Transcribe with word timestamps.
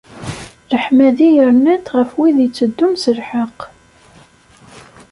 Leḥmadi 0.71 1.29
rnant 1.49 1.87
ɣef 1.97 2.09
wid 2.17 2.37
itteddun 2.47 2.93
s 3.03 3.05
lḥeqq. 3.17 3.59